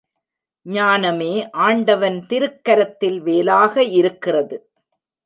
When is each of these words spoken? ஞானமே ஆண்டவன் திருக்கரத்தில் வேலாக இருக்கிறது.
ஞானமே 0.65 1.33
ஆண்டவன் 1.51 2.17
திருக்கரத்தில் 2.29 3.19
வேலாக 3.21 3.83
இருக்கிறது. 3.83 4.57